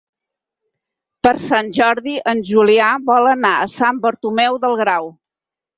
Per 1.27 1.33
Sant 1.43 1.69
Jordi 1.81 2.15
en 2.33 2.43
Julià 2.49 2.91
vol 3.13 3.33
anar 3.37 3.55
a 3.61 3.71
Sant 3.79 4.05
Bartomeu 4.09 4.63
del 4.67 4.79
Grau. 4.85 5.17